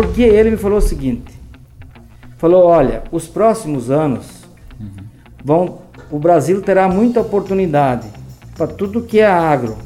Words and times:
Porque 0.00 0.22
ele 0.22 0.52
me 0.52 0.56
falou 0.56 0.78
o 0.78 0.80
seguinte: 0.80 1.34
falou, 2.36 2.66
olha, 2.66 3.02
os 3.10 3.26
próximos 3.26 3.90
anos 3.90 4.26
vão, 5.44 5.80
o 6.08 6.20
Brasil 6.20 6.62
terá 6.62 6.86
muita 6.86 7.20
oportunidade 7.20 8.06
para 8.56 8.68
tudo 8.68 9.02
que 9.02 9.18
é 9.18 9.26
agro, 9.26 9.76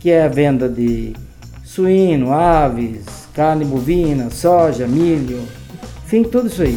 que 0.00 0.10
é 0.10 0.24
a 0.24 0.28
venda 0.28 0.68
de 0.68 1.14
suíno, 1.62 2.32
aves, 2.32 3.28
carne 3.32 3.64
bovina, 3.64 4.28
soja, 4.28 4.88
milho, 4.88 5.40
enfim, 6.04 6.24
tudo 6.24 6.48
isso 6.48 6.62
aí. 6.62 6.76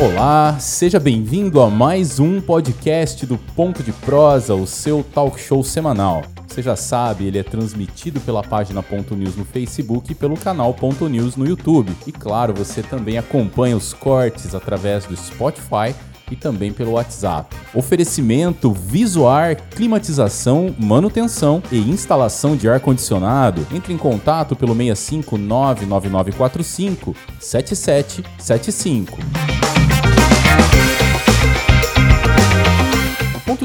Olá, 0.00 0.56
seja 0.58 0.98
bem-vindo 0.98 1.60
a 1.60 1.68
mais 1.68 2.18
um 2.18 2.40
podcast 2.40 3.26
do 3.26 3.36
Ponto 3.36 3.82
de 3.82 3.92
Prosa, 3.92 4.54
o 4.54 4.66
seu 4.66 5.04
talk 5.12 5.38
show 5.38 5.62
semanal. 5.62 6.22
Você 6.46 6.62
já 6.62 6.76
sabe, 6.76 7.24
ele 7.24 7.38
é 7.38 7.42
transmitido 7.42 8.20
pela 8.20 8.42
página 8.42 8.82
Ponto 8.82 9.14
News 9.14 9.36
no 9.36 9.44
Facebook 9.44 10.12
e 10.12 10.14
pelo 10.14 10.36
canal 10.36 10.72
Ponto 10.72 11.08
News 11.08 11.36
no 11.36 11.46
YouTube. 11.46 11.92
E 12.06 12.12
claro, 12.12 12.54
você 12.54 12.82
também 12.82 13.18
acompanha 13.18 13.76
os 13.76 13.92
cortes 13.92 14.54
através 14.54 15.04
do 15.04 15.16
Spotify 15.16 15.94
e 16.30 16.36
também 16.36 16.72
pelo 16.72 16.92
WhatsApp. 16.92 17.54
Oferecimento 17.74 18.72
Visuar, 18.72 19.56
climatização, 19.70 20.74
manutenção 20.78 21.62
e 21.70 21.78
instalação 21.78 22.56
de 22.56 22.68
ar-condicionado. 22.68 23.66
Entre 23.72 23.92
em 23.92 23.98
contato 23.98 24.56
pelo 24.56 24.74
65 24.74 25.38
99945 25.38 27.14
7775. 27.38 29.18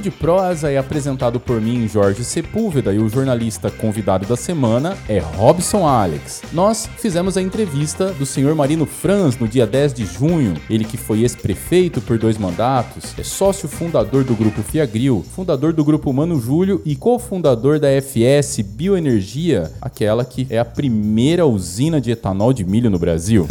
Ponto 0.02 0.10
de 0.10 0.12
Prosa 0.12 0.72
é 0.72 0.80
apresentado 0.80 1.40
por 1.40 1.62
mim, 1.62 1.88
Jorge 1.88 2.24
Sepúlveda, 2.24 2.92
e 2.92 2.98
o 2.98 3.08
jornalista 3.08 3.70
convidado 3.70 4.26
da 4.26 4.36
semana 4.36 4.98
é 5.08 5.20
Robson 5.20 5.88
Alex. 5.88 6.42
Nós 6.52 6.90
fizemos 6.98 7.38
a 7.38 7.42
entrevista 7.42 8.12
do 8.14 8.26
senhor 8.26 8.56
Marino 8.56 8.88
Franz 8.88 9.38
no 9.38 9.48
dia 9.48 9.68
10 9.68 9.94
de 9.94 10.06
junho, 10.08 10.56
ele 10.68 10.86
que 10.86 10.98
foi 10.98 11.22
ex-prefeito 11.22 12.02
por 12.02 12.18
dois 12.18 12.40
mandatos, 12.40 13.14
é 13.16 13.24
sócio 13.24 13.70
fundador 13.70 14.24
do 14.24 14.36
grupo 14.36 14.64
Fiagril, 14.64 15.24
fundador 15.36 15.72
do 15.72 15.86
grupo 15.86 16.12
Mano 16.12 16.40
Júlio 16.40 16.82
e 16.84 16.96
cofundador 16.96 17.80
da 17.80 17.90
FS 18.02 18.62
Bioenergia, 18.62 19.72
aquela 19.80 20.26
que 20.26 20.48
é 20.50 20.58
a 20.58 20.66
primeira 20.66 21.46
usina 21.46 22.02
de 22.02 22.10
etanol 22.10 22.54
de 22.54 22.64
milho 22.64 22.90
no 22.90 22.98
Brasil. 22.98 23.48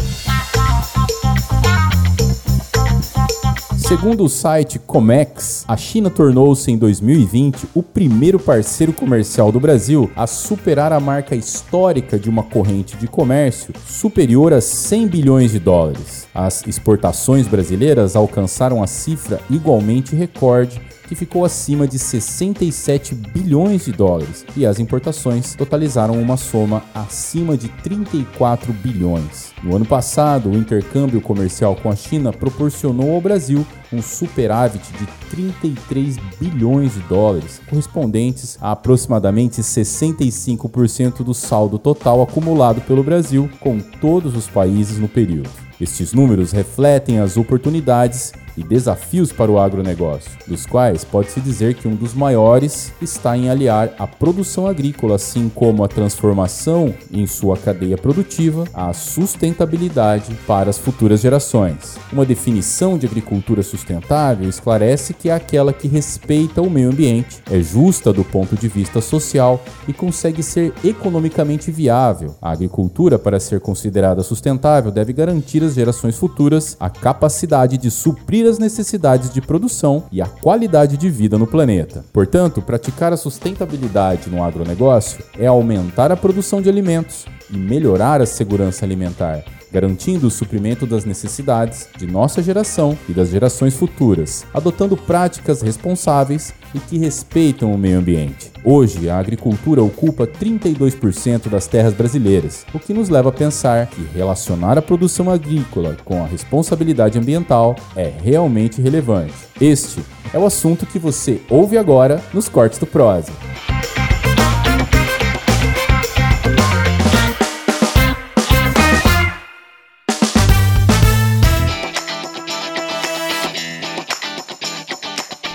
Segundo 3.91 4.23
o 4.23 4.29
site 4.29 4.79
Comex, 4.79 5.65
a 5.67 5.77
China 5.77 6.09
tornou-se 6.09 6.71
em 6.71 6.79
2020 6.79 7.71
o 7.75 7.83
primeiro 7.83 8.39
parceiro 8.39 8.93
comercial 8.93 9.51
do 9.51 9.59
Brasil 9.59 10.09
a 10.15 10.29
superar 10.29 10.93
a 10.93 11.01
marca 11.01 11.35
histórica 11.35 12.17
de 12.17 12.31
uma 12.31 12.45
corrente 12.45 12.97
de 12.97 13.09
comércio 13.09 13.75
superior 13.85 14.53
a 14.53 14.61
100 14.61 15.09
bilhões 15.09 15.51
de 15.51 15.59
dólares. 15.59 16.29
As 16.33 16.65
exportações 16.69 17.49
brasileiras 17.49 18.15
alcançaram 18.15 18.81
a 18.81 18.87
cifra 18.87 19.41
igualmente 19.51 20.15
recorde 20.15 20.81
que 21.11 21.17
ficou 21.17 21.45
acima 21.45 21.89
de 21.89 21.99
67 21.99 23.17
bilhões 23.17 23.85
de 23.85 23.91
dólares, 23.91 24.47
e 24.57 24.65
as 24.65 24.79
importações 24.79 25.57
totalizaram 25.57 26.15
uma 26.15 26.37
soma 26.37 26.85
acima 26.95 27.57
de 27.57 27.69
34 27.69 28.73
bilhões. 28.73 29.51
No 29.61 29.75
ano 29.75 29.85
passado, 29.85 30.49
o 30.49 30.57
intercâmbio 30.57 31.21
comercial 31.21 31.75
com 31.75 31.91
a 31.91 31.97
China 31.97 32.33
proporcionou 32.33 33.13
ao 33.13 33.21
Brasil 33.21 33.67
um 33.93 34.01
superávit 34.01 34.85
de 34.93 35.07
33 35.31 36.17
bilhões 36.39 36.95
de 36.95 37.01
dólares, 37.01 37.61
correspondentes 37.69 38.57
a 38.61 38.71
aproximadamente 38.71 39.61
65% 39.61 41.25
do 41.25 41.35
saldo 41.35 41.77
total 41.77 42.23
acumulado 42.23 42.83
pelo 42.83 43.03
Brasil 43.03 43.51
com 43.59 43.81
todos 43.81 44.37
os 44.37 44.47
países 44.47 44.97
no 44.97 45.09
período. 45.09 45.51
Estes 45.81 46.13
números 46.13 46.53
refletem 46.53 47.21
as 47.21 47.39
oportunidades 47.39 48.33
e 48.57 48.63
desafios 48.63 49.33
para 49.33 49.51
o 49.51 49.59
agronegócio, 49.59 50.31
dos 50.47 50.67
quais 50.67 51.05
pode-se 51.05 51.41
dizer 51.41 51.75
que 51.75 51.89
um 51.89 51.95
dos 51.95 52.15
maiores 52.15 52.93
está 53.01 53.37
em 53.37 53.49
aliar 53.49 53.93
a 53.99 54.07
produção 54.07 54.67
agrícola, 54.67 55.17
assim 55.17 55.49
como 55.49 55.85
a 55.85 55.89
transformação 55.89 56.95
em 57.13 57.27
sua 57.27 57.57
cadeia 57.57 57.97
produtiva, 57.97 58.65
à 58.73 58.93
sustentabilidade 58.93 60.35
para 60.47 60.71
as 60.71 60.79
futuras 60.79 61.21
gerações. 61.21 61.97
Uma 62.13 62.25
definição 62.25 62.99
de 62.99 63.07
agricultura 63.07 63.63
sustentável 63.63 64.49
esclarece 64.49 65.15
que 65.15 65.29
é 65.29 65.35
aquela 65.35 65.73
que 65.73 65.89
respeita 65.89 66.63
o 66.63 66.71
meio 66.71 66.91
ambiente, 66.91 67.43
é 67.51 67.61
justa 67.61 68.13
do 68.13 68.25
ponto 68.25 68.57
de 68.57 68.69
vista 68.69 69.01
social 69.01 69.63
e 69.87 69.93
consegue 69.93 70.43
ser 70.43 70.73
economicamente 70.85 71.71
viável. 71.71 72.35
A 72.41 72.51
agricultura, 72.51 73.19
para 73.19 73.41
ser 73.41 73.61
considerada 73.61 74.23
sustentável, 74.23 74.91
deve 74.91 75.13
garantir 75.13 75.63
às 75.63 75.75
gerações 75.75 76.17
futuras 76.17 76.77
a 76.79 76.89
capacidade 76.89 77.77
de 77.77 77.91
suprir 77.91 78.40
as 78.47 78.59
necessidades 78.59 79.33
de 79.33 79.41
produção 79.41 80.05
e 80.11 80.21
a 80.21 80.27
qualidade 80.27 80.97
de 80.97 81.11
vida 81.11 81.39
no 81.39 81.47
planeta. 81.47 82.05
Portanto, 82.13 82.63
praticar 82.63 83.13
a 83.13 83.17
sustentabilidade 83.17 84.31
no 84.31 84.43
agronegócio 84.43 85.25
é 85.39 85.47
aumentar 85.47 86.11
a 86.13 86.17
produção 86.17 86.61
de 86.61 86.69
alimentos 86.69 87.27
e 87.51 87.57
melhorar 87.57 88.21
a 88.21 88.27
segurança 88.27 88.85
alimentar 88.85 89.45
garantindo 89.73 90.27
o 90.27 90.31
suprimento 90.31 90.87
das 90.87 91.05
necessidades 91.05 91.89
de 91.97 92.07
nossa 92.07 92.43
geração 92.43 92.97
e 93.09 93.13
das 93.13 93.31
gerações 93.31 93.75
futuras, 93.75 94.45
adotando 94.53 94.97
práticas 94.97 95.63
responsáveis 95.63 96.53
e 96.75 96.79
que 96.79 96.99
respeitam 96.99 97.73
o 97.73 97.79
meio 97.79 97.99
ambiente. 97.99 98.51
Hoje, 98.65 99.09
a 99.09 99.19
agricultura 99.19 99.83
ocupa 99.83 100.27
32% 100.27 101.49
das 101.49 101.67
terras 101.67 101.95
brasileiras, 101.95 102.67
o 102.75 102.79
que 102.79 102.93
nos 102.93 103.09
leva 103.09 103.31
a 103.31 103.33
pensar 103.33 103.87
que 103.87 104.03
relacionar 104.15 104.77
a 104.77 104.83
produção 104.83 105.31
agrícola 105.31 105.97
com 106.05 106.23
a 106.23 106.27
responsabilidade 106.27 107.19
ambiental 107.19 107.77
é 107.97 108.13
realmente 108.23 108.81
relevante. 108.83 109.35
Este 109.61 110.01
é 110.33 110.39
o 110.39 110.47
assunto 110.47 110.87
que 110.87 110.99
você 110.99 111.41
ouve 111.49 111.79
agora 111.79 112.23
nos 112.33 112.49
cortes 112.49 112.79
do 112.79 112.87
Prosa. 112.87 113.33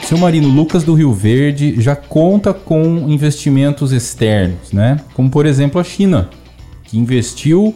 Seu 0.06 0.20
Marino, 0.20 0.50
Lucas 0.50 0.84
do 0.84 0.94
Rio 0.94 1.12
Verde 1.12 1.82
já 1.82 1.96
conta 1.96 2.54
com 2.54 3.10
investimentos 3.10 3.92
externos, 3.92 4.72
né? 4.72 5.00
Como 5.16 5.32
por 5.32 5.48
exemplo 5.48 5.82
a 5.82 5.84
China, 5.84 6.30
que 6.84 6.96
investiu 6.96 7.74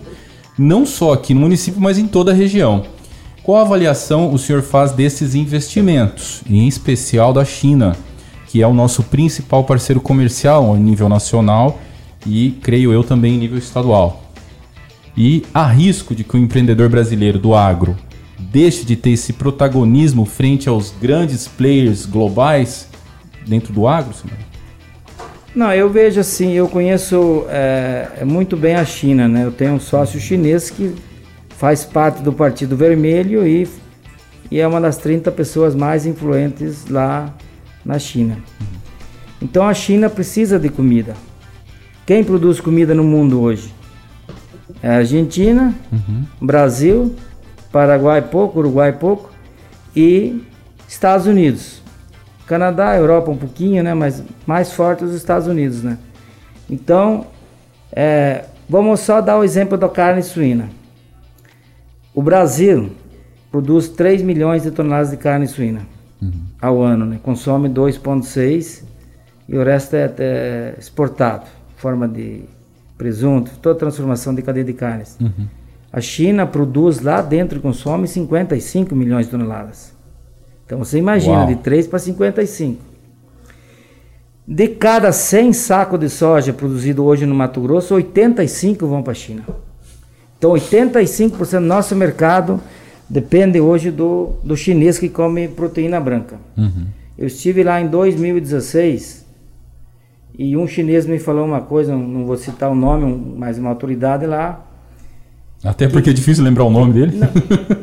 não 0.55 0.85
só 0.85 1.13
aqui 1.13 1.33
no 1.33 1.39
município, 1.39 1.81
mas 1.81 1.97
em 1.97 2.05
toda 2.07 2.31
a 2.31 2.35
região. 2.35 2.85
Qual 3.41 3.57
avaliação 3.59 4.31
o 4.31 4.37
senhor 4.37 4.61
faz 4.61 4.91
desses 4.91 5.33
investimentos, 5.33 6.43
em 6.47 6.67
especial 6.67 7.33
da 7.33 7.43
China, 7.43 7.95
que 8.45 8.61
é 8.61 8.67
o 8.67 8.75
nosso 8.75 9.01
principal 9.01 9.63
parceiro 9.63 9.99
comercial 9.99 10.71
a 10.71 10.77
nível 10.77 11.09
nacional 11.09 11.79
e, 12.27 12.51
creio 12.61 12.93
eu, 12.93 13.03
também 13.03 13.33
em 13.33 13.39
nível 13.39 13.57
estadual? 13.57 14.21
E 15.17 15.41
há 15.51 15.65
risco 15.65 16.13
de 16.13 16.23
que 16.23 16.35
o 16.35 16.39
empreendedor 16.39 16.89
brasileiro 16.89 17.39
do 17.39 17.55
agro 17.55 17.97
deixe 18.39 18.85
de 18.85 18.95
ter 18.95 19.11
esse 19.11 19.33
protagonismo 19.33 20.25
frente 20.25 20.69
aos 20.69 20.91
grandes 20.91 21.47
players 21.47 22.05
globais 22.05 22.87
dentro 23.45 23.73
do 23.73 23.87
agro, 23.87 24.13
senhor? 24.13 24.37
Não, 25.55 25.73
eu 25.73 25.89
vejo 25.89 26.19
assim, 26.19 26.53
eu 26.53 26.67
conheço 26.67 27.45
é, 27.49 28.23
muito 28.23 28.55
bem 28.55 28.75
a 28.75 28.85
China, 28.85 29.27
né? 29.27 29.45
Eu 29.45 29.51
tenho 29.51 29.73
um 29.73 29.79
sócio 29.79 30.19
chinês 30.19 30.69
que 30.69 30.95
faz 31.49 31.83
parte 31.83 32.21
do 32.21 32.31
Partido 32.31 32.77
Vermelho 32.77 33.45
e, 33.45 33.67
e 34.49 34.59
é 34.59 34.67
uma 34.67 34.79
das 34.79 34.97
30 34.97 35.31
pessoas 35.31 35.75
mais 35.75 36.05
influentes 36.05 36.87
lá 36.87 37.33
na 37.83 37.99
China. 37.99 38.37
Então 39.41 39.67
a 39.67 39.73
China 39.73 40.09
precisa 40.09 40.59
de 40.59 40.69
comida. 40.69 41.15
Quem 42.05 42.23
produz 42.23 42.59
comida 42.59 42.93
no 42.93 43.03
mundo 43.03 43.41
hoje? 43.41 43.73
É 44.81 44.89
a 44.89 44.97
Argentina, 44.97 45.75
uhum. 45.91 46.23
Brasil, 46.41 47.15
Paraguai 47.71 48.21
pouco, 48.21 48.59
Uruguai 48.59 48.93
pouco 48.93 49.31
e 49.95 50.43
Estados 50.87 51.27
Unidos. 51.27 51.81
Canadá, 52.45 52.95
Europa 52.95 53.29
um 53.29 53.37
pouquinho, 53.37 53.83
né? 53.83 53.93
Mas 53.93 54.23
mais 54.45 54.71
forte 54.71 55.03
os 55.03 55.13
Estados 55.13 55.47
Unidos, 55.47 55.83
né? 55.83 55.97
Então, 56.69 57.27
é, 57.91 58.45
vamos 58.67 59.01
só 59.01 59.21
dar 59.21 59.37
o 59.37 59.43
exemplo 59.43 59.77
da 59.77 59.87
carne 59.87 60.23
suína. 60.23 60.69
O 62.13 62.21
Brasil 62.21 62.91
produz 63.51 63.87
3 63.89 64.21
milhões 64.21 64.63
de 64.63 64.71
toneladas 64.71 65.11
de 65.11 65.17
carne 65.17 65.47
suína 65.47 65.81
uhum. 66.21 66.41
ao 66.61 66.81
ano, 66.81 67.05
né? 67.05 67.19
Consome 67.21 67.69
2,6 67.69 68.83
e 69.47 69.57
o 69.57 69.63
resto 69.63 69.95
é, 69.95 70.13
é, 70.17 70.75
exportado, 70.77 71.45
forma 71.75 72.07
de 72.07 72.43
presunto, 72.97 73.51
toda 73.61 73.77
transformação 73.77 74.33
de 74.35 74.41
cadeia 74.41 74.65
de 74.65 74.73
carnes. 74.73 75.17
Uhum. 75.19 75.47
A 75.91 76.01
China 76.01 76.45
produz 76.45 76.99
lá 76.99 77.21
dentro 77.21 77.57
e 77.57 77.61
consome 77.61 78.07
55 78.07 78.95
milhões 78.95 79.25
de 79.25 79.31
toneladas. 79.31 79.93
Então 80.65 80.77
você 80.77 80.97
imagina, 80.97 81.39
Uau. 81.39 81.47
de 81.47 81.55
3 81.55 81.87
para 81.87 81.99
55. 81.99 82.89
De 84.47 84.67
cada 84.67 85.11
100 85.11 85.53
sacos 85.53 85.99
de 85.99 86.09
soja 86.09 86.53
produzido 86.53 87.03
hoje 87.03 87.25
no 87.25 87.35
Mato 87.35 87.61
Grosso, 87.61 87.93
85 87.93 88.87
vão 88.87 89.03
para 89.03 89.11
a 89.11 89.15
China. 89.15 89.43
Então, 90.39 90.51
85% 90.53 91.51
do 91.51 91.59
nosso 91.59 91.95
mercado 91.95 92.61
depende 93.07 93.59
hoje 93.59 93.91
do, 93.91 94.37
do 94.43 94.55
chinês 94.55 94.97
que 94.97 95.09
come 95.09 95.49
proteína 95.49 95.99
branca. 95.99 96.37
Uhum. 96.57 96.87
Eu 97.17 97.27
estive 97.27 97.61
lá 97.61 97.81
em 97.81 97.87
2016 97.87 99.25
e 100.37 100.55
um 100.55 100.65
chinês 100.65 101.05
me 101.05 101.19
falou 101.19 101.45
uma 101.45 101.59
coisa, 101.59 101.95
não 101.95 102.25
vou 102.25 102.37
citar 102.37 102.71
o 102.71 102.75
nome, 102.75 103.35
mas 103.37 103.57
uma 103.57 103.69
autoridade 103.69 104.25
lá. 104.25 104.65
Até 105.63 105.89
porque 105.89 106.09
é 106.09 106.13
difícil 106.13 106.43
lembrar 106.43 106.63
o 106.63 106.69
nome 106.69 106.93
dele. 106.93 107.17
Não, 107.17 107.27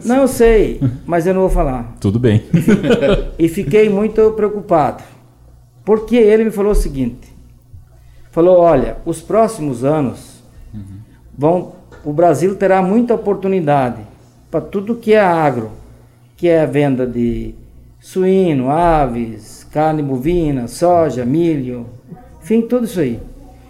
não 0.04 0.22
eu 0.22 0.28
sei, 0.28 0.80
mas 1.04 1.26
eu 1.26 1.34
não 1.34 1.42
vou 1.42 1.50
falar. 1.50 1.94
Tudo 2.00 2.18
bem. 2.18 2.42
e 3.38 3.48
fiquei 3.48 3.88
muito 3.88 4.30
preocupado. 4.32 5.02
Porque 5.84 6.16
ele 6.16 6.44
me 6.44 6.50
falou 6.50 6.72
o 6.72 6.74
seguinte: 6.74 7.28
falou, 8.30 8.58
olha, 8.58 8.96
os 9.04 9.20
próximos 9.20 9.84
anos 9.84 10.42
uhum. 10.74 10.98
vão, 11.36 11.72
o 12.04 12.12
Brasil 12.12 12.54
terá 12.56 12.80
muita 12.82 13.14
oportunidade 13.14 14.02
para 14.50 14.60
tudo 14.60 14.96
que 14.96 15.12
é 15.12 15.20
agro, 15.20 15.70
que 16.36 16.48
é 16.48 16.62
a 16.62 16.66
venda 16.66 17.06
de 17.06 17.54
suíno, 18.00 18.70
aves, 18.70 19.66
carne 19.70 20.02
bovina, 20.02 20.66
soja, 20.66 21.24
milho, 21.24 21.86
enfim, 22.42 22.62
tudo 22.62 22.86
isso 22.86 23.00
aí. 23.00 23.20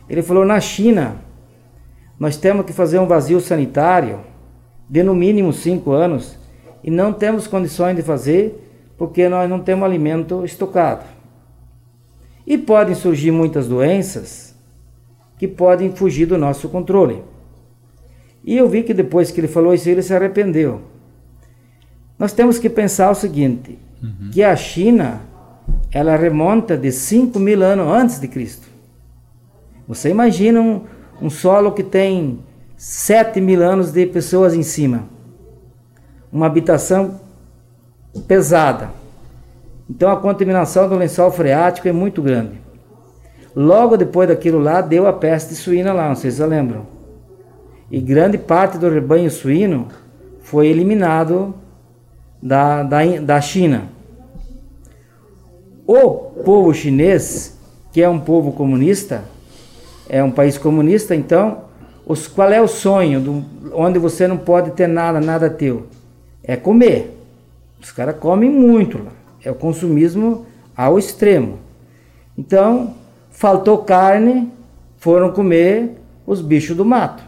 Ele 0.08 0.22
falou, 0.22 0.44
na 0.44 0.60
China, 0.60 1.16
nós 2.18 2.36
temos 2.36 2.64
que 2.64 2.72
fazer 2.72 2.98
um 2.98 3.06
vazio 3.06 3.40
sanitário 3.40 4.20
de 4.88 5.02
no 5.02 5.14
mínimo 5.14 5.52
cinco 5.52 5.92
anos 5.92 6.38
e 6.82 6.90
não 6.90 7.12
temos 7.12 7.46
condições 7.46 7.96
de 7.96 8.02
fazer 8.02 8.62
porque 8.96 9.28
nós 9.28 9.48
não 9.48 9.60
temos 9.60 9.84
alimento 9.84 10.44
estocado. 10.44 11.04
E 12.46 12.56
podem 12.56 12.94
surgir 12.94 13.30
muitas 13.30 13.66
doenças 13.66 14.54
que 15.38 15.46
podem 15.46 15.92
fugir 15.92 16.26
do 16.26 16.38
nosso 16.38 16.68
controle. 16.68 17.22
E 18.44 18.56
eu 18.56 18.68
vi 18.68 18.82
que 18.82 18.94
depois 18.94 19.30
que 19.30 19.40
ele 19.40 19.48
falou 19.48 19.74
isso, 19.74 19.88
ele 19.88 20.02
se 20.02 20.14
arrependeu. 20.14 20.80
Nós 22.18 22.32
temos 22.32 22.58
que 22.58 22.70
pensar 22.70 23.10
o 23.10 23.14
seguinte, 23.14 23.78
uhum. 24.02 24.30
que 24.30 24.42
a 24.42 24.56
China, 24.56 25.20
ela 25.90 26.16
remonta 26.16 26.76
de 26.76 26.90
5 26.90 27.38
mil 27.38 27.62
anos 27.62 27.88
antes 27.88 28.20
de 28.20 28.28
Cristo. 28.28 28.68
Você 29.86 30.08
imagina 30.08 30.60
um, 30.60 30.82
um 31.20 31.30
solo 31.30 31.72
que 31.72 31.82
tem 31.82 32.40
7 32.76 33.40
mil 33.40 33.62
anos 33.62 33.92
de 33.92 34.06
pessoas 34.06 34.54
em 34.54 34.62
cima. 34.62 35.04
Uma 36.32 36.46
habitação 36.46 37.20
pesada 38.26 38.90
então 39.88 40.10
a 40.10 40.16
contaminação 40.16 40.88
do 40.88 40.96
lençol 40.96 41.30
freático 41.30 41.86
é 41.88 41.92
muito 41.92 42.20
grande. 42.20 42.60
Logo 43.54 43.96
depois 43.96 44.28
daquilo 44.28 44.58
lá, 44.58 44.80
deu 44.80 45.06
a 45.06 45.12
peste 45.12 45.54
suína 45.54 45.92
lá, 45.92 46.08
não 46.08 46.16
sei 46.16 46.30
se 46.30 46.38
vocês 46.38 46.48
lembram. 46.48 46.86
E 47.90 48.00
grande 48.00 48.36
parte 48.36 48.76
do 48.78 48.90
rebanho 48.90 49.30
suíno 49.30 49.86
foi 50.40 50.66
eliminado 50.66 51.54
da, 52.42 52.82
da, 52.82 52.98
da 53.20 53.40
China. 53.40 53.84
O 55.86 56.10
povo 56.44 56.74
chinês, 56.74 57.56
que 57.92 58.02
é 58.02 58.08
um 58.08 58.18
povo 58.18 58.52
comunista, 58.52 59.22
é 60.08 60.22
um 60.22 60.30
país 60.30 60.56
comunista, 60.58 61.14
então, 61.14 61.64
os, 62.06 62.28
qual 62.28 62.50
é 62.50 62.60
o 62.60 62.68
sonho 62.68 63.20
do, 63.20 63.44
onde 63.72 63.98
você 63.98 64.28
não 64.28 64.36
pode 64.36 64.70
ter 64.72 64.86
nada, 64.86 65.20
nada 65.20 65.50
teu? 65.50 65.86
É 66.42 66.56
comer. 66.56 67.16
Os 67.80 67.90
caras 67.90 68.16
comem 68.16 68.50
muito 68.50 68.98
lá. 68.98 69.12
É 69.42 69.50
o 69.50 69.54
consumismo 69.54 70.46
ao 70.76 70.98
extremo. 70.98 71.58
Então, 72.36 72.94
faltou 73.30 73.78
carne, 73.78 74.52
foram 74.98 75.32
comer 75.32 75.92
os 76.26 76.40
bichos 76.40 76.76
do 76.76 76.84
mato, 76.84 77.22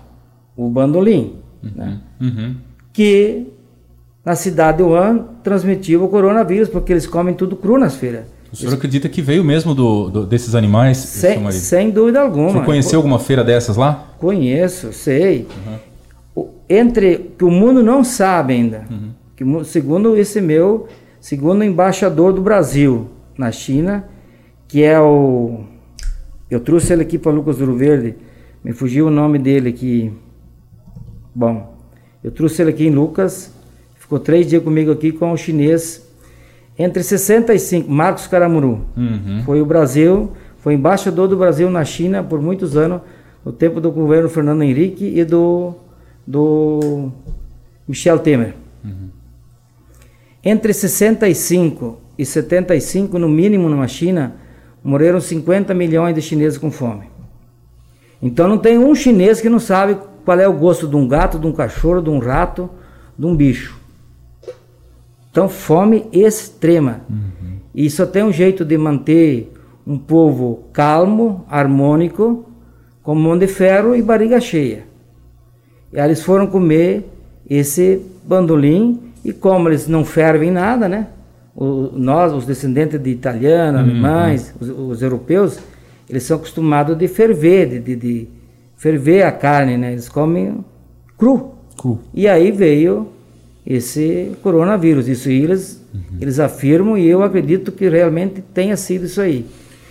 o 0.57 0.69
bandolim, 0.69 1.37
uhum, 1.63 1.71
né? 1.75 2.01
uhum. 2.21 2.57
que 2.93 3.47
na 4.25 4.35
cidade 4.35 4.79
de 4.79 4.83
Wuhan 4.83 5.27
transmitiu 5.43 6.05
o 6.05 6.09
coronavírus, 6.09 6.69
porque 6.69 6.93
eles 6.93 7.07
comem 7.07 7.35
tudo 7.35 7.57
cru 7.57 7.79
nas 7.79 7.95
feiras. 7.95 8.25
O 8.53 8.57
senhor 8.57 8.71
eles... 8.71 8.79
acredita 8.79 9.09
que 9.09 9.21
veio 9.21 9.45
mesmo 9.45 9.75
do, 9.75 10.09
do 10.11 10.27
desses 10.27 10.55
animais? 10.55 10.99
Sem, 10.99 11.51
sem 11.53 11.91
dúvida 11.91 12.21
alguma. 12.21 12.51
Você 12.51 12.61
conheceu 12.65 12.99
alguma 12.99 13.19
feira 13.19 13.45
dessas 13.45 13.77
lá? 13.77 14.15
Conheço, 14.19 14.93
sei. 14.93 15.47
Uhum. 15.67 16.49
Entre 16.69 17.33
que 17.37 17.45
o 17.45 17.51
mundo 17.51 17.83
não 17.83 18.05
sabe 18.05 18.55
ainda, 18.55 18.85
uhum. 18.91 19.11
que 19.37 19.65
segundo 19.65 20.17
esse 20.17 20.41
meu 20.41 20.89
Segundo 21.21 21.61
o 21.61 21.65
embaixador 21.65 22.33
do 22.33 22.41
Brasil 22.41 23.09
na 23.37 23.51
China, 23.51 24.09
que 24.69 24.83
é 24.83 25.01
o. 25.01 25.65
Eu 26.51 26.61
trouxe 26.61 26.93
ele 26.93 27.03
aqui 27.03 27.19
para 27.19 27.33
Lucas 27.33 27.59
Duro 27.59 27.77
Verde, 27.77 28.15
me 28.65 28.73
fugiu 28.73 29.09
o 29.09 29.11
nome 29.11 29.39
dele 29.39 29.69
aqui. 29.69 30.13
Bom, 31.35 31.77
eu 32.23 32.31
trouxe 32.31 32.63
ele 32.63 32.71
aqui 32.71 32.87
em 32.87 32.91
Lucas, 32.91 33.53
ficou 33.97 34.19
três 34.19 34.47
dias 34.47 34.63
comigo 34.63 34.93
aqui 34.93 35.11
com 35.11 35.33
o 35.33 35.37
chinês. 35.37 36.08
Entre 36.79 37.03
65, 37.03 37.91
Marcos 37.91 38.29
Caramuru, 38.29 38.85
uhum. 38.97 39.43
foi 39.45 39.61
o 39.61 39.67
Brasil, 39.67 40.33
foi 40.59 40.75
embaixador 40.75 41.27
do 41.27 41.37
Brasil 41.37 41.69
na 41.69 41.85
China 41.85 42.23
por 42.23 42.41
muitos 42.41 42.77
anos, 42.77 43.01
no 43.45 43.51
tempo 43.51 43.81
do 43.81 43.91
governo 43.91 44.29
Fernando 44.29 44.63
Henrique 44.63 45.05
e 45.05 45.25
do, 45.25 45.75
do 46.25 47.11
Michel 47.87 48.21
Temer. 48.21 48.55
Uhum. 48.85 49.09
Entre 50.45 50.73
65 50.73 51.99
e 52.17 52.25
75, 52.25 53.19
no 53.19 53.29
mínimo 53.29 53.69
na 53.69 53.89
China, 53.89 54.35
morreram 54.83 55.21
50 55.21 55.75
milhões 55.75 56.15
de 56.15 56.23
chineses 56.23 56.59
com 56.59 56.71
fome. 56.71 57.07
Então 58.23 58.49
não 58.49 58.59
tem 58.59 58.79
um 58.79 58.95
chinês 58.95 59.41
que 59.41 59.49
não 59.49 59.59
sabe 59.59 59.97
qual 60.25 60.39
é 60.39 60.47
o 60.47 60.53
gosto 60.53 60.87
de 60.87 60.95
um 60.95 61.09
gato, 61.09 61.39
de 61.39 61.47
um 61.47 61.53
cachorro, 61.53 62.01
de 62.01 62.11
um 62.11 62.19
rato, 62.19 62.71
de 63.19 63.27
um 63.27 63.35
bicho. 63.35 63.78
Então 65.39 65.49
fome 65.49 66.05
extrema. 66.13 67.03
Uhum. 67.09 67.59
E 67.73 67.89
só 67.89 68.05
tem 68.05 68.25
um 68.25 68.33
jeito 68.33 68.65
de 68.65 68.77
manter 68.77 69.53
um 69.87 69.97
povo 69.97 70.65
calmo, 70.73 71.45
harmônico, 71.49 72.45
com 73.05 73.15
mão 73.15 73.39
de 73.39 73.47
ferro 73.47 73.95
e 73.95 74.03
barriga 74.03 74.41
cheia. 74.41 74.83
E 75.93 76.01
aí 76.01 76.09
eles 76.09 76.25
foram 76.25 76.49
comer 76.49 77.09
esse 77.49 78.03
bandolim 78.25 79.01
e 79.25 79.33
como 79.33 79.69
eles 79.69 79.87
não 79.87 80.05
fervem 80.05 80.51
nada, 80.51 80.89
né? 80.89 81.07
O, 81.55 81.93
nós, 81.95 82.33
os 82.33 82.45
descendentes 82.45 83.01
de 83.01 83.11
italianos, 83.11 83.81
uhum. 83.83 83.91
alemães, 83.91 84.53
os, 84.61 84.69
os, 84.71 85.03
europeus, 85.03 85.61
eles 86.11 86.25
são 86.25 86.37
acostumados 86.37 86.99
de 86.99 87.07
ferver, 87.07 87.69
de, 87.69 87.79
de, 87.79 87.95
de, 87.95 88.29
ferver 88.77 89.23
a 89.23 89.31
carne, 89.31 89.77
né? 89.77 89.93
Eles 89.93 90.09
comem 90.09 90.65
cru. 91.17 91.53
cru. 91.81 92.01
E 92.13 92.27
aí 92.27 92.51
veio 92.51 93.07
esse 93.69 94.33
coronavírus. 94.43 95.07
Isso 95.09 95.29
eles, 95.29 95.85
uhum. 95.93 96.01
eles 96.19 96.41
afirmam 96.41 96.97
e 96.97 97.07
eu 97.07 97.23
acredito 97.23 97.71
que 97.71 97.87
realmente 97.87 98.41
tenha 98.41 98.77
sido 98.79 99.05
isso 99.05 99.21
aí. 99.21 99.45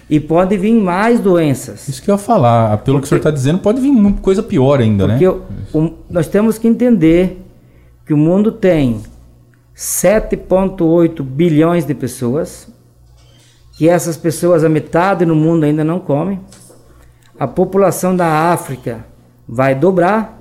E 0.09 0.19
pode 0.19 0.57
vir 0.57 0.73
mais 0.73 1.19
doenças. 1.19 1.87
Isso 1.87 2.01
que 2.01 2.09
eu 2.09 2.15
ia 2.15 2.17
falar. 2.17 2.77
Pelo 2.79 2.97
porque, 2.97 3.01
que 3.01 3.05
o 3.05 3.07
senhor 3.09 3.19
está 3.19 3.29
dizendo, 3.29 3.59
pode 3.59 3.79
vir 3.79 3.91
coisa 4.21 4.41
pior 4.41 4.79
ainda, 4.79 5.07
porque 5.07 5.27
né? 5.27 5.35
Porque 5.71 5.93
nós 6.09 6.27
temos 6.27 6.57
que 6.57 6.67
entender 6.67 7.43
que 8.05 8.13
o 8.13 8.17
mundo 8.17 8.51
tem 8.51 9.01
7,8 9.75 11.21
bilhões 11.21 11.85
de 11.85 11.93
pessoas, 11.93 12.67
que 13.77 13.87
essas 13.87 14.17
pessoas, 14.17 14.63
a 14.63 14.69
metade 14.69 15.23
no 15.25 15.35
mundo 15.35 15.65
ainda 15.65 15.83
não 15.83 15.99
come. 15.99 16.39
A 17.39 17.45
população 17.45 18.15
da 18.15 18.51
África 18.51 19.05
vai 19.47 19.75
dobrar. 19.75 20.36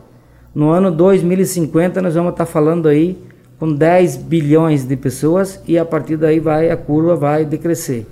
No 0.56 0.70
ano 0.70 0.90
2050 0.90 2.00
nós 2.00 2.14
vamos 2.14 2.32
estar 2.32 2.46
falando 2.46 2.88
aí 2.88 3.14
com 3.58 3.70
10 3.74 4.16
bilhões 4.16 4.86
de 4.86 4.96
pessoas 4.96 5.60
e 5.68 5.76
a 5.76 5.84
partir 5.84 6.16
daí 6.16 6.40
vai 6.40 6.70
a 6.70 6.76
curva 6.78 7.14
vai 7.14 7.44
decrescer. 7.44 8.06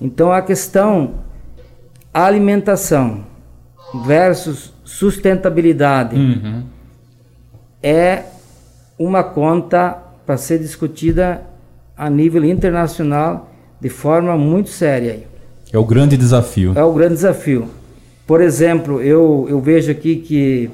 Então 0.00 0.32
a 0.32 0.40
questão 0.40 1.16
alimentação 2.14 3.26
versus 4.06 4.72
sustentabilidade 4.82 6.16
uhum. 6.16 6.62
é 7.82 8.22
uma 8.98 9.22
conta 9.22 9.98
para 10.24 10.38
ser 10.38 10.60
discutida 10.60 11.42
a 11.94 12.08
nível 12.08 12.42
internacional 12.42 13.50
de 13.78 13.90
forma 13.90 14.34
muito 14.38 14.70
séria. 14.70 15.24
É 15.70 15.76
o 15.76 15.84
grande 15.84 16.16
desafio. 16.16 16.72
É 16.74 16.82
o 16.82 16.92
grande 16.94 17.16
desafio. 17.16 17.68
Por 18.26 18.40
exemplo, 18.40 19.02
eu, 19.02 19.46
eu 19.46 19.60
vejo 19.60 19.90
aqui 19.90 20.16
que 20.16 20.70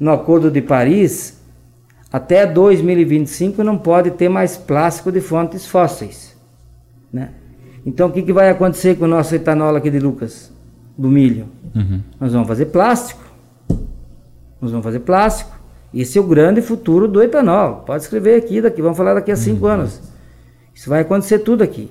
no 0.00 0.10
Acordo 0.10 0.50
de 0.50 0.62
Paris, 0.62 1.38
até 2.10 2.46
2025 2.46 3.62
não 3.62 3.76
pode 3.76 4.12
ter 4.12 4.30
mais 4.30 4.56
plástico 4.56 5.12
de 5.12 5.20
fontes 5.20 5.66
fósseis. 5.66 6.34
Né? 7.12 7.30
Então 7.84 8.08
o 8.08 8.12
que, 8.12 8.22
que 8.22 8.32
vai 8.32 8.48
acontecer 8.48 8.96
com 8.96 9.04
o 9.04 9.08
nosso 9.08 9.34
etanol 9.34 9.76
aqui 9.76 9.90
de 9.90 10.00
Lucas? 10.00 10.50
Do 10.96 11.08
milho? 11.08 11.46
Uhum. 11.74 12.00
Nós 12.18 12.32
vamos 12.32 12.48
fazer 12.48 12.66
plástico. 12.66 13.22
Nós 14.60 14.70
vamos 14.70 14.84
fazer 14.84 15.00
plástico. 15.00 15.52
Esse 15.92 16.18
é 16.18 16.20
o 16.20 16.24
grande 16.24 16.62
futuro 16.62 17.06
do 17.06 17.22
etanol. 17.22 17.82
Pode 17.86 18.02
escrever 18.02 18.36
aqui, 18.36 18.60
daqui, 18.60 18.80
vamos 18.80 18.96
falar 18.96 19.14
daqui 19.14 19.30
a 19.30 19.36
cinco 19.36 19.66
uhum. 19.66 19.72
anos. 19.72 20.00
Isso 20.74 20.88
vai 20.88 21.00
acontecer 21.00 21.40
tudo 21.40 21.62
aqui. 21.62 21.90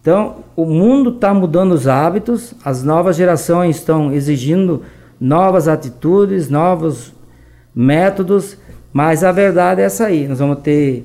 Então, 0.00 0.36
o 0.56 0.64
mundo 0.64 1.10
está 1.10 1.34
mudando 1.34 1.72
os 1.72 1.86
hábitos, 1.86 2.54
as 2.64 2.82
novas 2.82 3.16
gerações 3.16 3.76
estão 3.76 4.12
exigindo 4.12 4.82
novas 5.20 5.68
atitudes, 5.68 6.48
novos 6.48 7.12
métodos, 7.74 8.56
mas 8.92 9.22
a 9.22 9.32
verdade 9.32 9.80
é 9.80 9.84
essa 9.84 10.06
aí. 10.06 10.26
Nós 10.26 10.38
vamos 10.38 10.60
ter 10.60 11.04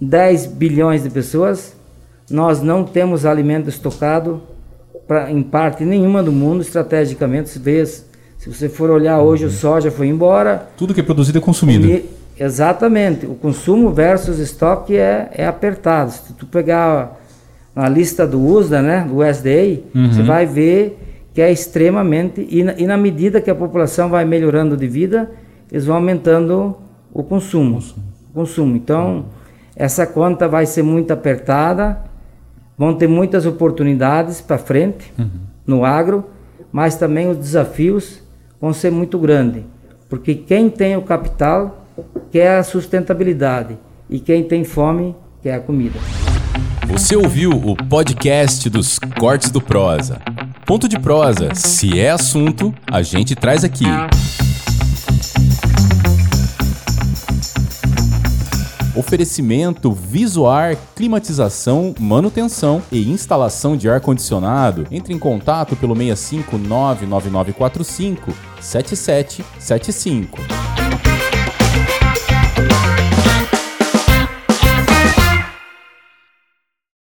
10 0.00 0.46
bilhões 0.46 1.02
de 1.02 1.10
pessoas, 1.10 1.74
nós 2.30 2.62
não 2.62 2.84
temos 2.84 3.26
alimento 3.26 3.68
estocado 3.68 4.42
pra, 5.06 5.30
em 5.30 5.42
parte 5.42 5.84
nenhuma 5.84 6.22
do 6.22 6.32
mundo, 6.32 6.62
estrategicamente, 6.62 7.50
se, 7.50 7.58
vê, 7.58 7.84
se 7.84 8.04
você 8.46 8.68
for 8.68 8.90
olhar 8.90 9.20
hoje, 9.20 9.44
o 9.44 9.50
soja 9.50 9.90
foi 9.90 10.08
embora. 10.08 10.68
Tudo 10.76 10.94
que 10.94 11.00
é 11.00 11.02
produzido 11.02 11.38
é 11.38 11.40
consumido. 11.40 11.86
E, 11.86 12.04
exatamente, 12.38 13.26
o 13.26 13.34
consumo 13.34 13.90
versus 13.90 14.38
estoque 14.38 14.96
é, 14.96 15.30
é 15.32 15.46
apertado. 15.46 16.10
Se 16.10 16.32
tu 16.32 16.46
pegar 16.46 17.20
a 17.74 17.88
lista 17.88 18.26
do 18.26 18.40
USDA, 18.40 18.80
né, 18.80 19.06
do 19.06 19.18
USDA, 19.18 19.82
uhum. 19.94 20.12
você 20.12 20.22
vai 20.22 20.46
ver 20.46 20.98
que 21.34 21.42
é 21.42 21.50
extremamente, 21.50 22.46
e 22.48 22.62
na, 22.62 22.74
e 22.78 22.86
na 22.86 22.96
medida 22.96 23.40
que 23.40 23.50
a 23.50 23.54
população 23.54 24.08
vai 24.08 24.24
melhorando 24.24 24.76
de 24.76 24.86
vida, 24.86 25.30
eles 25.70 25.86
vão 25.86 25.96
aumentando 25.96 26.76
o 27.12 27.22
consumo. 27.22 27.74
consumo. 27.74 28.04
O 28.30 28.34
consumo. 28.34 28.76
Então, 28.76 29.26
essa 29.76 30.06
conta 30.06 30.48
vai 30.48 30.66
ser 30.66 30.82
muito 30.82 31.12
apertada, 31.12 31.98
vão 32.76 32.94
ter 32.94 33.08
muitas 33.08 33.46
oportunidades 33.46 34.40
para 34.40 34.58
frente 34.58 35.12
uhum. 35.18 35.28
no 35.66 35.84
agro, 35.84 36.24
mas 36.72 36.96
também 36.96 37.28
os 37.28 37.36
desafios 37.36 38.22
vão 38.60 38.72
ser 38.72 38.90
muito 38.90 39.18
grandes, 39.18 39.62
porque 40.08 40.34
quem 40.34 40.70
tem 40.70 40.96
o 40.96 41.02
capital 41.02 41.84
quer 42.30 42.58
a 42.58 42.62
sustentabilidade 42.62 43.76
e 44.08 44.18
quem 44.18 44.42
tem 44.42 44.64
fome 44.64 45.14
quer 45.42 45.54
a 45.54 45.60
comida. 45.60 45.98
Você 46.86 47.16
ouviu 47.16 47.50
o 47.50 47.76
podcast 47.76 48.68
dos 48.68 48.98
Cortes 49.18 49.50
do 49.50 49.60
Prosa. 49.60 50.20
Ponto 50.66 50.88
de 50.88 50.98
prosa, 50.98 51.54
se 51.54 51.98
é 51.98 52.10
assunto, 52.10 52.74
a 52.90 53.02
gente 53.02 53.34
traz 53.34 53.64
aqui. 53.64 53.84
Oferecimento 58.94 59.92
Visuar, 59.92 60.76
climatização, 60.94 61.92
manutenção 61.98 62.80
e 62.92 63.10
instalação 63.10 63.76
de 63.76 63.88
ar-condicionado. 63.88 64.86
Entre 64.90 65.12
em 65.12 65.18
contato 65.18 65.74
pelo 65.74 65.96
6599945 65.96 68.32
7775. 68.60 70.83